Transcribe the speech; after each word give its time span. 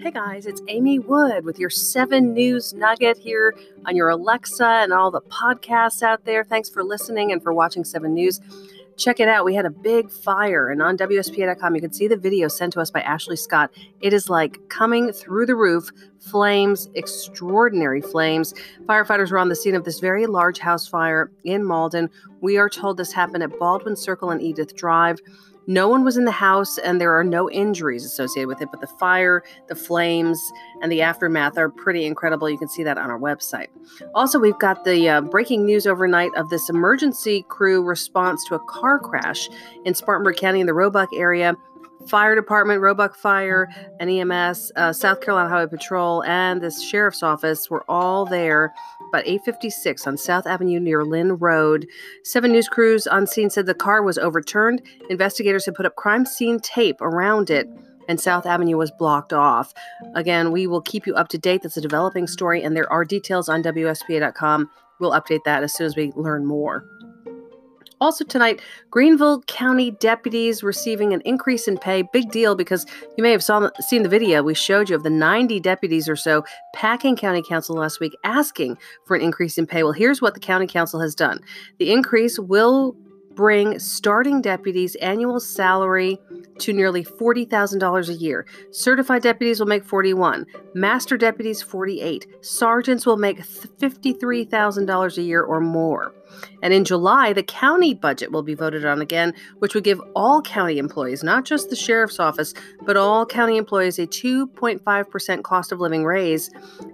Hey 0.00 0.12
guys, 0.12 0.46
it's 0.46 0.62
Amy 0.68 1.00
Wood 1.00 1.44
with 1.44 1.58
your 1.58 1.70
7 1.70 2.32
News 2.32 2.72
Nugget 2.72 3.18
here 3.18 3.56
on 3.84 3.96
your 3.96 4.10
Alexa 4.10 4.64
and 4.64 4.92
all 4.92 5.10
the 5.10 5.20
podcasts 5.22 6.04
out 6.04 6.24
there. 6.24 6.44
Thanks 6.44 6.70
for 6.70 6.84
listening 6.84 7.32
and 7.32 7.42
for 7.42 7.52
watching 7.52 7.82
7 7.82 8.14
News. 8.14 8.40
Check 8.96 9.18
it 9.18 9.26
out. 9.26 9.44
We 9.44 9.56
had 9.56 9.66
a 9.66 9.70
big 9.70 10.08
fire, 10.08 10.70
and 10.70 10.80
on 10.80 10.96
WSPA.com, 10.96 11.74
you 11.74 11.80
can 11.80 11.92
see 11.92 12.06
the 12.06 12.16
video 12.16 12.46
sent 12.46 12.74
to 12.74 12.80
us 12.80 12.92
by 12.92 13.00
Ashley 13.00 13.34
Scott. 13.34 13.72
It 14.00 14.12
is 14.12 14.30
like 14.30 14.60
coming 14.68 15.10
through 15.10 15.46
the 15.46 15.56
roof, 15.56 15.90
flames, 16.20 16.88
extraordinary 16.94 18.00
flames. 18.00 18.54
Firefighters 18.84 19.32
were 19.32 19.38
on 19.38 19.48
the 19.48 19.56
scene 19.56 19.74
of 19.74 19.84
this 19.84 19.98
very 19.98 20.26
large 20.26 20.60
house 20.60 20.86
fire 20.86 21.32
in 21.42 21.62
Mauldin. 21.62 22.08
We 22.40 22.56
are 22.56 22.68
told 22.68 22.98
this 22.98 23.12
happened 23.12 23.42
at 23.42 23.58
Baldwin 23.58 23.96
Circle 23.96 24.30
and 24.30 24.40
Edith 24.40 24.76
Drive. 24.76 25.18
No 25.68 25.86
one 25.86 26.02
was 26.02 26.16
in 26.16 26.24
the 26.24 26.30
house, 26.30 26.78
and 26.78 26.98
there 26.98 27.12
are 27.12 27.22
no 27.22 27.50
injuries 27.50 28.04
associated 28.04 28.48
with 28.48 28.62
it, 28.62 28.70
but 28.70 28.80
the 28.80 28.86
fire, 28.86 29.44
the 29.68 29.74
flames, 29.76 30.50
and 30.80 30.90
the 30.90 31.02
aftermath 31.02 31.58
are 31.58 31.68
pretty 31.68 32.06
incredible. 32.06 32.48
You 32.48 32.56
can 32.56 32.68
see 32.68 32.82
that 32.84 32.96
on 32.96 33.10
our 33.10 33.18
website. 33.18 33.68
Also, 34.14 34.38
we've 34.38 34.58
got 34.58 34.84
the 34.84 35.08
uh, 35.08 35.20
breaking 35.20 35.66
news 35.66 35.86
overnight 35.86 36.34
of 36.36 36.48
this 36.48 36.70
emergency 36.70 37.44
crew 37.48 37.82
response 37.82 38.44
to 38.46 38.54
a 38.54 38.60
car 38.60 38.98
crash 38.98 39.50
in 39.84 39.94
Spartanburg 39.94 40.36
County 40.36 40.60
in 40.60 40.66
the 40.66 40.72
Roebuck 40.72 41.10
area 41.12 41.54
fire 42.08 42.34
department, 42.34 42.80
Roebuck 42.80 43.14
Fire, 43.14 43.68
and 44.00 44.10
EMS, 44.10 44.72
uh, 44.76 44.92
South 44.92 45.20
Carolina 45.20 45.48
Highway 45.48 45.68
Patrol, 45.68 46.22
and 46.24 46.60
the 46.60 46.70
sheriff's 46.70 47.22
office 47.22 47.70
were 47.70 47.84
all 47.88 48.26
there 48.26 48.72
about 49.10 49.26
856 49.26 50.06
on 50.06 50.16
South 50.16 50.46
Avenue 50.46 50.80
near 50.80 51.04
Lynn 51.04 51.36
Road. 51.36 51.86
Seven 52.24 52.52
news 52.52 52.68
crews 52.68 53.06
on 53.06 53.26
scene 53.26 53.50
said 53.50 53.66
the 53.66 53.74
car 53.74 54.02
was 54.02 54.18
overturned. 54.18 54.82
Investigators 55.10 55.66
had 55.66 55.74
put 55.74 55.86
up 55.86 55.96
crime 55.96 56.26
scene 56.26 56.60
tape 56.60 57.00
around 57.00 57.50
it 57.50 57.68
and 58.08 58.18
South 58.18 58.46
Avenue 58.46 58.78
was 58.78 58.90
blocked 58.90 59.32
off. 59.32 59.72
Again, 60.14 60.50
we 60.50 60.66
will 60.66 60.80
keep 60.80 61.06
you 61.06 61.14
up 61.14 61.28
to 61.28 61.38
date. 61.38 61.62
That's 61.62 61.76
a 61.76 61.82
developing 61.82 62.26
story, 62.26 62.62
and 62.62 62.74
there 62.74 62.90
are 62.90 63.04
details 63.04 63.48
on 63.48 63.62
WSPA.com. 63.62 64.70
We'll 64.98 65.12
update 65.12 65.44
that 65.44 65.62
as 65.62 65.74
soon 65.74 65.86
as 65.86 65.94
we 65.94 66.12
learn 66.16 66.44
more. 66.44 66.84
Also, 68.00 68.24
tonight, 68.24 68.60
Greenville 68.90 69.42
County 69.42 69.90
deputies 69.90 70.62
receiving 70.62 71.12
an 71.12 71.20
increase 71.22 71.66
in 71.66 71.78
pay. 71.78 72.02
Big 72.12 72.30
deal 72.30 72.54
because 72.54 72.86
you 73.16 73.22
may 73.22 73.32
have 73.32 73.42
saw, 73.42 73.70
seen 73.80 74.02
the 74.02 74.08
video 74.08 74.42
we 74.42 74.54
showed 74.54 74.88
you 74.88 74.96
of 74.96 75.02
the 75.02 75.10
90 75.10 75.58
deputies 75.60 76.08
or 76.08 76.16
so 76.16 76.44
packing 76.74 77.16
County 77.16 77.42
Council 77.42 77.76
last 77.76 77.98
week 77.98 78.16
asking 78.24 78.78
for 79.06 79.16
an 79.16 79.22
increase 79.22 79.58
in 79.58 79.66
pay. 79.66 79.82
Well, 79.82 79.92
here's 79.92 80.22
what 80.22 80.34
the 80.34 80.40
County 80.40 80.66
Council 80.66 81.00
has 81.00 81.14
done 81.14 81.40
the 81.78 81.90
increase 81.90 82.38
will 82.38 82.96
bring 83.34 83.78
starting 83.78 84.42
deputies' 84.42 84.96
annual 84.96 85.38
salary 85.38 86.18
to 86.60 86.72
nearly 86.72 87.04
$40,000 87.04 88.08
a 88.08 88.14
year. 88.14 88.46
Certified 88.70 89.22
deputies 89.22 89.60
will 89.60 89.66
make 89.66 89.84
41, 89.84 90.46
master 90.74 91.16
deputies 91.16 91.62
48, 91.62 92.26
sergeants 92.40 93.06
will 93.06 93.16
make 93.16 93.40
$53,000 93.40 95.18
a 95.18 95.22
year 95.22 95.42
or 95.42 95.60
more. 95.60 96.14
And 96.62 96.72
in 96.74 96.84
July, 96.84 97.32
the 97.32 97.42
county 97.42 97.94
budget 97.94 98.32
will 98.32 98.42
be 98.42 98.54
voted 98.54 98.84
on 98.84 99.00
again, 99.00 99.34
which 99.58 99.74
would 99.74 99.84
give 99.84 100.00
all 100.14 100.42
county 100.42 100.78
employees, 100.78 101.22
not 101.22 101.44
just 101.44 101.70
the 101.70 101.76
sheriff's 101.76 102.20
office, 102.20 102.54
but 102.84 102.96
all 102.96 103.24
county 103.24 103.56
employees 103.56 103.98
a 103.98 104.06
2.5% 104.06 105.42
cost 105.42 105.72
of 105.72 105.80
living 105.80 106.04
raise. 106.04 106.50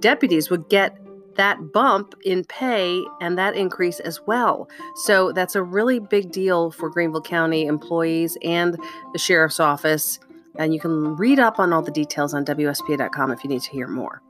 Deputies 0.00 0.50
would 0.50 0.68
get 0.68 0.96
that 1.38 1.72
bump 1.72 2.14
in 2.24 2.44
pay 2.44 3.02
and 3.20 3.38
that 3.38 3.56
increase 3.56 4.00
as 4.00 4.20
well. 4.26 4.68
So 5.06 5.32
that's 5.32 5.54
a 5.54 5.62
really 5.62 5.98
big 5.98 6.30
deal 6.30 6.70
for 6.70 6.90
Greenville 6.90 7.22
County 7.22 7.64
employees 7.64 8.36
and 8.42 8.76
the 9.12 9.18
sheriff's 9.18 9.58
office. 9.58 10.20
And 10.56 10.74
you 10.74 10.80
can 10.80 11.16
read 11.16 11.38
up 11.38 11.58
on 11.58 11.72
all 11.72 11.82
the 11.82 11.90
details 11.90 12.34
on 12.34 12.44
WSPA.com 12.44 13.30
if 13.30 13.42
you 13.44 13.48
need 13.48 13.62
to 13.62 13.70
hear 13.70 13.86
more. 13.86 14.20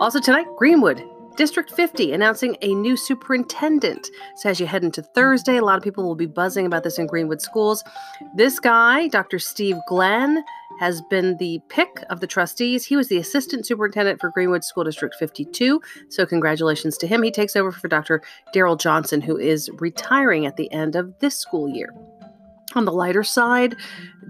Also, 0.00 0.20
tonight, 0.20 0.46
Greenwood 0.56 1.04
District 1.36 1.68
50 1.68 2.12
announcing 2.12 2.56
a 2.62 2.74
new 2.74 2.96
superintendent. 2.96 4.08
So, 4.36 4.50
as 4.50 4.60
you 4.60 4.66
head 4.66 4.84
into 4.84 5.02
Thursday, 5.02 5.56
a 5.56 5.64
lot 5.64 5.76
of 5.76 5.82
people 5.82 6.04
will 6.04 6.14
be 6.14 6.26
buzzing 6.26 6.64
about 6.64 6.84
this 6.84 6.98
in 6.98 7.08
Greenwood 7.08 7.42
schools. 7.42 7.82
This 8.36 8.60
guy, 8.60 9.08
Dr. 9.08 9.40
Steve 9.40 9.76
Glenn, 9.88 10.44
has 10.80 11.02
been 11.02 11.36
the 11.38 11.60
pick 11.68 12.04
of 12.10 12.20
the 12.20 12.26
trustees. 12.26 12.84
He 12.84 12.96
was 12.96 13.08
the 13.08 13.18
assistant 13.18 13.66
superintendent 13.66 14.20
for 14.20 14.30
Greenwood 14.30 14.64
School 14.64 14.84
District 14.84 15.14
52. 15.18 15.80
So, 16.08 16.26
congratulations 16.26 16.96
to 16.98 17.06
him. 17.06 17.22
He 17.22 17.30
takes 17.30 17.56
over 17.56 17.72
for 17.72 17.88
Dr. 17.88 18.22
Daryl 18.54 18.78
Johnson, 18.78 19.20
who 19.20 19.36
is 19.36 19.70
retiring 19.74 20.46
at 20.46 20.56
the 20.56 20.70
end 20.72 20.96
of 20.96 21.18
this 21.20 21.36
school 21.36 21.68
year. 21.68 21.92
On 22.74 22.84
the 22.84 22.92
lighter 22.92 23.22
side, 23.22 23.76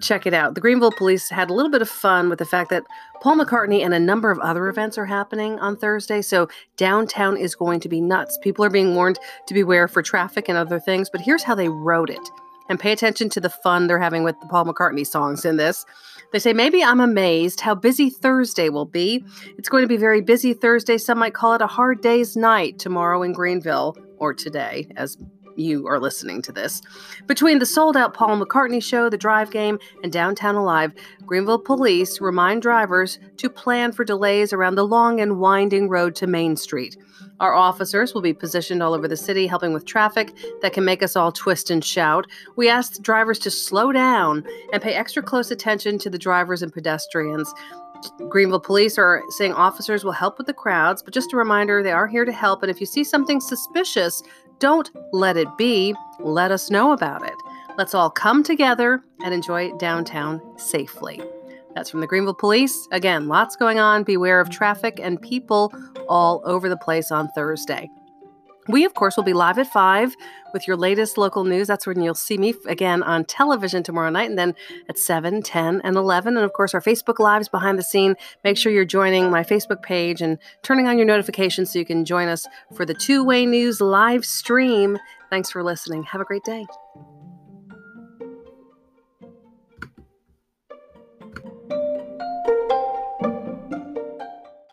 check 0.00 0.26
it 0.26 0.34
out. 0.34 0.54
The 0.54 0.60
Greenville 0.60 0.92
police 0.92 1.30
had 1.30 1.48
a 1.48 1.54
little 1.54 1.70
bit 1.70 1.80
of 1.80 1.88
fun 1.88 2.28
with 2.28 2.38
the 2.38 2.44
fact 2.44 2.68
that 2.70 2.82
Paul 3.22 3.38
McCartney 3.38 3.82
and 3.82 3.94
a 3.94 4.00
number 4.00 4.30
of 4.30 4.38
other 4.40 4.68
events 4.68 4.98
are 4.98 5.06
happening 5.06 5.58
on 5.60 5.76
Thursday. 5.76 6.20
So 6.20 6.48
downtown 6.76 7.38
is 7.38 7.54
going 7.54 7.80
to 7.80 7.88
be 7.88 8.02
nuts. 8.02 8.38
People 8.42 8.64
are 8.64 8.70
being 8.70 8.94
warned 8.94 9.18
to 9.46 9.54
beware 9.54 9.88
for 9.88 10.02
traffic 10.02 10.48
and 10.48 10.58
other 10.58 10.78
things. 10.78 11.08
But 11.08 11.22
here's 11.22 11.42
how 11.42 11.54
they 11.54 11.68
wrote 11.68 12.10
it. 12.10 12.30
And 12.68 12.80
pay 12.80 12.92
attention 12.92 13.28
to 13.30 13.40
the 13.40 13.50
fun 13.50 13.86
they're 13.86 13.98
having 13.98 14.24
with 14.24 14.38
the 14.40 14.46
Paul 14.46 14.66
McCartney 14.66 15.06
songs 15.06 15.44
in 15.44 15.56
this. 15.56 15.86
They 16.34 16.40
say, 16.40 16.52
maybe 16.52 16.82
I'm 16.82 16.98
amazed 16.98 17.60
how 17.60 17.76
busy 17.76 18.10
Thursday 18.10 18.68
will 18.68 18.86
be. 18.86 19.24
It's 19.56 19.68
going 19.68 19.84
to 19.84 19.88
be 19.88 19.96
very 19.96 20.20
busy 20.20 20.52
Thursday. 20.52 20.98
Some 20.98 21.20
might 21.20 21.32
call 21.32 21.54
it 21.54 21.62
a 21.62 21.68
hard 21.68 22.00
day's 22.00 22.36
night 22.36 22.80
tomorrow 22.80 23.22
in 23.22 23.32
Greenville, 23.32 23.96
or 24.16 24.34
today, 24.34 24.88
as 24.96 25.16
you 25.56 25.86
are 25.86 26.00
listening 26.00 26.42
to 26.42 26.52
this. 26.52 26.80
Between 27.26 27.58
the 27.58 27.66
sold 27.66 27.96
out 27.96 28.14
Paul 28.14 28.38
McCartney 28.40 28.82
show, 28.82 29.08
the 29.08 29.16
drive 29.16 29.50
game, 29.50 29.78
and 30.02 30.12
Downtown 30.12 30.54
Alive, 30.54 30.92
Greenville 31.26 31.58
police 31.58 32.20
remind 32.20 32.62
drivers 32.62 33.18
to 33.38 33.48
plan 33.48 33.92
for 33.92 34.04
delays 34.04 34.52
around 34.52 34.74
the 34.74 34.86
long 34.86 35.20
and 35.20 35.38
winding 35.38 35.88
road 35.88 36.14
to 36.16 36.26
Main 36.26 36.56
Street. 36.56 36.96
Our 37.40 37.54
officers 37.54 38.14
will 38.14 38.22
be 38.22 38.32
positioned 38.32 38.82
all 38.82 38.94
over 38.94 39.08
the 39.08 39.16
city, 39.16 39.46
helping 39.46 39.72
with 39.72 39.84
traffic 39.84 40.32
that 40.62 40.72
can 40.72 40.84
make 40.84 41.02
us 41.02 41.16
all 41.16 41.32
twist 41.32 41.70
and 41.70 41.84
shout. 41.84 42.26
We 42.56 42.68
ask 42.68 43.00
drivers 43.02 43.38
to 43.40 43.50
slow 43.50 43.92
down 43.92 44.44
and 44.72 44.82
pay 44.82 44.94
extra 44.94 45.22
close 45.22 45.50
attention 45.50 45.98
to 45.98 46.10
the 46.10 46.18
drivers 46.18 46.62
and 46.62 46.72
pedestrians. 46.72 47.52
Greenville 48.28 48.60
police 48.60 48.98
are 48.98 49.22
saying 49.30 49.52
officers 49.54 50.04
will 50.04 50.12
help 50.12 50.36
with 50.38 50.46
the 50.46 50.52
crowds, 50.52 51.02
but 51.02 51.14
just 51.14 51.32
a 51.32 51.36
reminder 51.36 51.82
they 51.82 51.92
are 51.92 52.06
here 52.06 52.24
to 52.24 52.32
help. 52.32 52.62
And 52.62 52.70
if 52.70 52.80
you 52.80 52.86
see 52.86 53.02
something 53.02 53.40
suspicious, 53.40 54.22
don't 54.58 54.90
let 55.12 55.36
it 55.36 55.48
be. 55.56 55.94
Let 56.20 56.50
us 56.50 56.70
know 56.70 56.92
about 56.92 57.26
it. 57.26 57.34
Let's 57.76 57.94
all 57.94 58.10
come 58.10 58.42
together 58.42 59.02
and 59.22 59.34
enjoy 59.34 59.72
downtown 59.78 60.40
safely. 60.56 61.20
That's 61.74 61.90
from 61.90 62.00
the 62.00 62.06
Greenville 62.06 62.34
Police. 62.34 62.86
Again, 62.92 63.26
lots 63.26 63.56
going 63.56 63.80
on. 63.80 64.04
Beware 64.04 64.40
of 64.40 64.48
traffic 64.48 65.00
and 65.02 65.20
people 65.20 65.72
all 66.08 66.40
over 66.44 66.68
the 66.68 66.76
place 66.76 67.10
on 67.10 67.28
Thursday. 67.34 67.90
We, 68.68 68.84
of 68.84 68.94
course, 68.94 69.16
will 69.16 69.24
be 69.24 69.32
live 69.32 69.58
at 69.58 69.66
5 69.66 70.14
with 70.52 70.66
your 70.66 70.76
latest 70.76 71.18
local 71.18 71.44
news. 71.44 71.66
That's 71.66 71.86
when 71.86 72.00
you'll 72.00 72.14
see 72.14 72.38
me 72.38 72.54
again 72.66 73.02
on 73.02 73.24
television 73.24 73.82
tomorrow 73.82 74.10
night, 74.10 74.30
and 74.30 74.38
then 74.38 74.54
at 74.88 74.98
7, 74.98 75.42
10, 75.42 75.80
and 75.82 75.96
11. 75.96 76.36
And 76.36 76.44
of 76.44 76.52
course, 76.52 76.74
our 76.74 76.80
Facebook 76.80 77.18
Lives 77.18 77.48
behind 77.48 77.78
the 77.78 77.82
scene. 77.82 78.14
Make 78.42 78.56
sure 78.56 78.72
you're 78.72 78.84
joining 78.84 79.30
my 79.30 79.42
Facebook 79.42 79.82
page 79.82 80.22
and 80.22 80.38
turning 80.62 80.86
on 80.86 80.96
your 80.96 81.06
notifications 81.06 81.72
so 81.72 81.78
you 81.78 81.84
can 81.84 82.04
join 82.04 82.28
us 82.28 82.46
for 82.74 82.86
the 82.86 82.94
two 82.94 83.24
way 83.24 83.46
news 83.46 83.80
live 83.80 84.24
stream. 84.24 84.98
Thanks 85.30 85.50
for 85.50 85.62
listening. 85.62 86.04
Have 86.04 86.20
a 86.20 86.24
great 86.24 86.44
day. 86.44 86.64